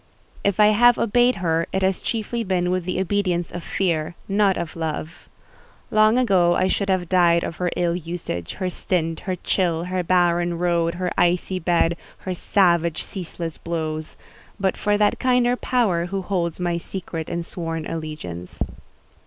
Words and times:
If 0.43 0.59
I 0.59 0.69
have 0.69 0.97
obeyed 0.97 1.35
her 1.45 1.67
it 1.71 1.83
has 1.83 2.01
chiefly 2.01 2.43
been 2.43 2.71
with 2.71 2.85
the 2.85 2.99
obedience 2.99 3.51
of 3.51 3.63
fear, 3.63 4.15
not 4.27 4.57
of 4.57 4.75
love. 4.75 5.29
Long 5.91 6.17
ago 6.17 6.55
I 6.55 6.65
should 6.65 6.89
have 6.89 7.07
died 7.07 7.43
of 7.43 7.57
her 7.57 7.69
ill 7.75 7.95
usage 7.95 8.53
her 8.53 8.67
stint, 8.71 9.19
her 9.29 9.35
chill, 9.35 9.83
her 9.83 10.01
barren 10.01 10.57
board, 10.57 10.95
her 10.95 11.11
icy 11.19 11.59
bed, 11.59 11.97
her 12.25 12.33
savage, 12.33 13.03
ceaseless 13.03 13.59
blows; 13.59 14.17
but 14.59 14.75
for 14.75 14.97
that 14.97 15.19
kinder 15.19 15.55
Power 15.55 16.07
who 16.07 16.23
holds 16.23 16.59
my 16.59 16.79
secret 16.79 17.29
and 17.29 17.45
sworn 17.45 17.85
allegiance. 17.85 18.59